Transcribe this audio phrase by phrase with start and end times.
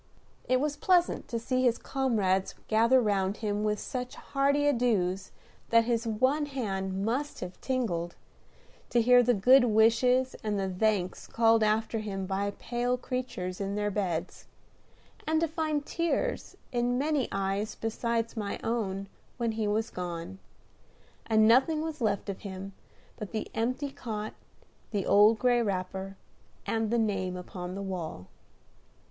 [0.49, 5.29] It was pleasant to see his comrades gather round him with such hearty adieus
[5.69, 8.15] that his one hand must have tingled;
[8.89, 13.75] to hear the good wishes and the thanks called after him by pale creatures in
[13.75, 14.47] their beds;
[15.27, 19.07] and to find tears in many eyes beside my own
[19.37, 20.39] when he was gone,
[21.27, 22.73] and nothing was left of him
[23.17, 24.33] but the empty cot,
[24.89, 26.17] the old gray wrapper,
[26.65, 28.25] and the name upon the wall.